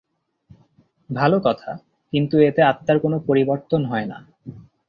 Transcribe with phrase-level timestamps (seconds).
[1.09, 1.71] ভাল কথা,
[2.13, 4.17] কিন্তু এতে আত্মার কোন পরিবর্তন হয় না।